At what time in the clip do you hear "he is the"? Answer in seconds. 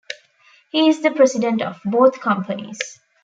0.71-1.11